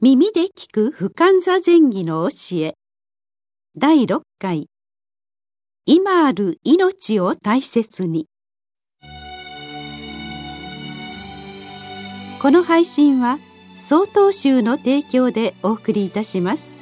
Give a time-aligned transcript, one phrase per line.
[0.00, 2.74] 耳で聞く不感座前儀の教え。
[3.76, 4.68] 第6回。
[5.86, 8.26] 今ある命を大切に。
[12.40, 13.38] この配信は
[13.76, 16.76] 曹洞宗の提供でお送りいたします。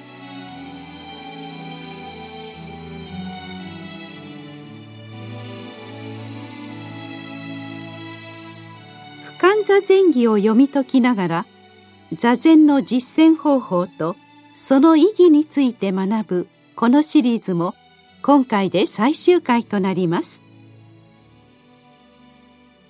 [9.25, 11.47] 不感座前儀を読み解きながら
[12.13, 14.17] 座禅の実践方法と
[14.55, 17.75] その意義について学ぶこのシリーズも
[18.23, 20.41] 今回で最終回となります。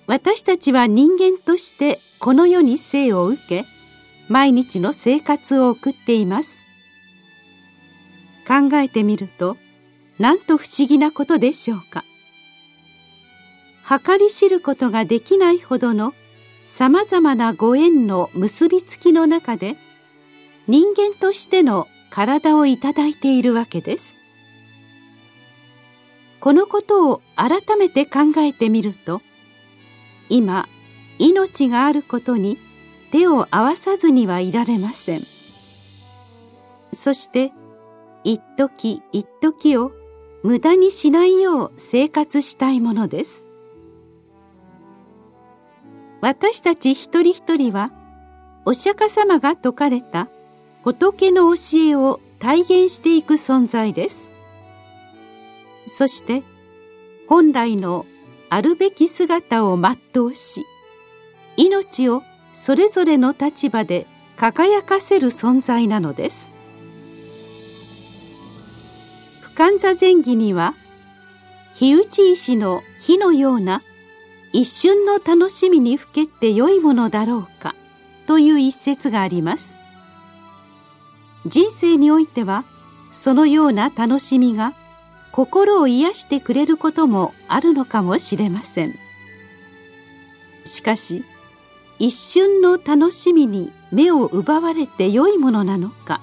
[0.07, 3.65] 私たちは人間としてこの世に生を受け
[4.29, 6.63] 毎日の生活を送っています。
[8.47, 9.57] 考えてみると
[10.19, 12.03] なんと不思議なことでしょうか。
[13.87, 16.13] 計り知ることができないほどの
[16.77, 19.75] さまざまなご縁の結びつきの中で
[20.67, 24.15] 人間としての体をいただいているわけです。
[26.39, 29.23] このことを改めて考えてみると
[30.29, 30.69] 今
[31.17, 32.59] 命があることに
[33.11, 35.21] 手を合わさずにはいられません。
[36.95, 37.51] そして
[38.23, 39.93] 一時一時を
[40.43, 43.46] 無駄にしないよう生活したいものです。
[46.21, 47.91] 私たち一人一人は
[48.65, 50.27] お釈迦様が説かれた
[50.83, 54.27] 仏の教えを体現していく存在です。
[55.89, 56.43] そして
[57.27, 58.05] 本来の
[58.49, 60.63] あるべき姿を全うし
[61.55, 62.23] 命を
[62.53, 64.05] それぞれの立場で
[64.37, 66.51] 輝かせる存在なのです。
[69.41, 70.73] 不感座前儀には
[71.75, 73.81] 火打ち石の火のような
[74.57, 77.75] 一瞬の楽しみにふけって良いものだろうか
[78.25, 79.75] という一節があります。
[81.45, 82.63] 人生においては
[83.11, 84.73] そのような楽しみが
[85.31, 88.95] 心を癒してくれることもあるのかもしれません。
[90.65, 91.23] しかし
[91.99, 96.19] 一瞬の楽しみに目を奪われて良いものなのか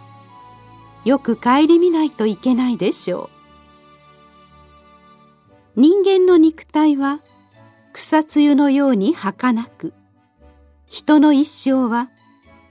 [1.04, 3.30] よく顧みないといけないでしょ
[5.76, 5.80] う。
[5.80, 7.20] 人間の肉体は
[7.94, 9.94] 草露のように儚く
[10.84, 12.10] 人の一生は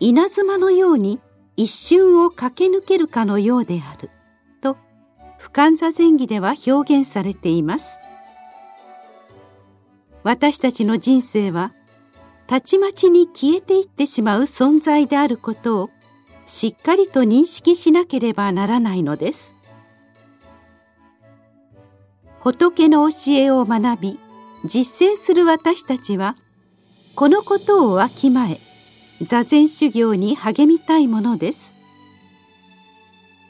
[0.01, 1.22] 稲妻のように
[1.56, 4.09] 一瞬を駆け抜けるかのようである
[4.62, 4.75] と
[5.38, 7.97] 不感座前儀では表現されています。
[10.23, 11.72] 私たちの人生は
[12.45, 15.89] たちまちに消えていってしまう存在であることを
[16.47, 19.56] しっかりと認識しなければならないのです。
[22.41, 24.19] 仏の教えを学び
[24.66, 26.35] 実践する私たちは
[27.16, 28.59] このことをわきまえ
[29.22, 31.74] 座禅修行に励みたいものです。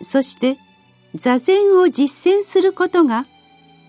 [0.04, 0.58] そして
[1.16, 3.26] 座禅を実践することが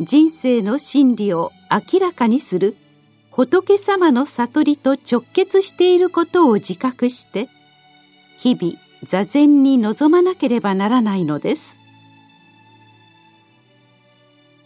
[0.01, 2.77] 人生の真理を明らかにする
[3.31, 7.49] 仏様の悟りと直結していることを自覚して
[8.39, 11.79] 日々座禅に臨まなければならないのです。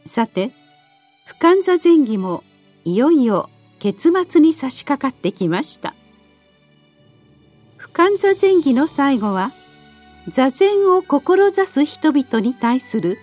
[0.07, 0.51] さて
[1.27, 2.43] 不感座前儀も
[2.89, 3.51] いよいよ
[3.81, 5.95] 結末に差し掛かってきました。
[7.77, 9.51] 不感座前儀の最後は
[10.29, 13.19] 座禅を志す人々に対する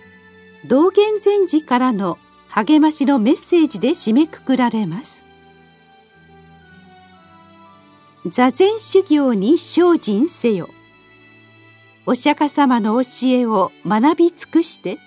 [0.68, 2.16] 道元禅師からの
[2.48, 5.26] 励ましのメッセージで締めくくられます。
[8.26, 10.68] 座禅修行に精進せよ。
[12.06, 14.98] お釈迦様の教えを学び尽くして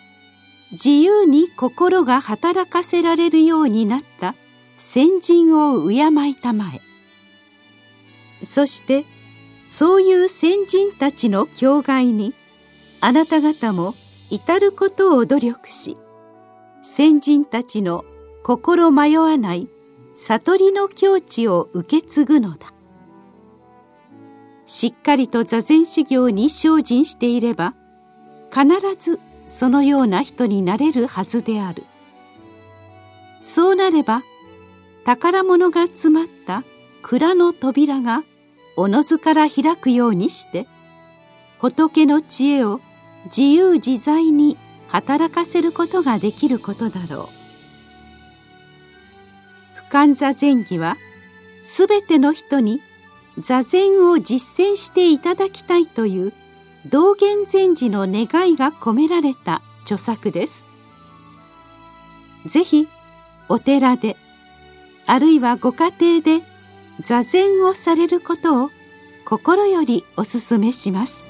[0.74, 4.36] 自由に心が働かせられるようになった。
[4.80, 8.46] 先人を敬いたまえ。
[8.46, 9.06] そして
[9.62, 12.34] そういう先人たちの境外に
[13.02, 13.94] あなた方も
[14.32, 15.98] 至ることを努力し
[16.82, 18.06] 先人たちの
[18.44, 19.68] 心迷わない
[20.16, 22.74] 悟りの境地を受け継ぐのだ。
[24.66, 27.74] しっかりと座禅修行に精進していれば
[28.52, 28.68] 必
[28.98, 31.84] ずそのような人になれるはずである。
[33.42, 34.22] そうなれば
[35.06, 36.64] 宝物が詰まった
[37.02, 38.24] 蔵の扉が
[38.76, 40.66] おのずから開くようにして
[41.60, 42.80] 仏の知恵を
[43.26, 44.58] 自由自在に
[44.88, 47.26] 働かせることができることだろう
[49.88, 50.96] 不感座禅儀は
[51.66, 52.80] すべての人に
[53.38, 56.34] 座禅を実践していただきたいという
[56.90, 60.66] 道元禅師の願いが込められた著作です。
[62.46, 62.88] ぜひ
[63.50, 64.16] お寺で
[65.12, 66.46] あるいはご家庭で
[67.00, 68.70] 座禅をされることを
[69.26, 71.29] 心よりお勧めします。